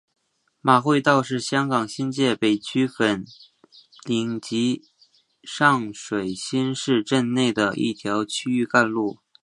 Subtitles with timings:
[0.61, 3.23] 马会道是香港新界北区粉
[4.05, 4.89] 岭及
[5.43, 9.19] 上水新市镇内的一条区域干路。